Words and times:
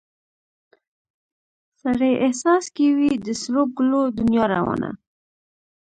سړي 1.81 2.11
احساس 2.25 2.65
کې 2.75 2.87
وي 2.97 3.11
د 3.25 3.27
سرو 3.41 3.63
ګلو 3.77 4.01
دنیا 4.17 4.45
روانه 4.55 4.89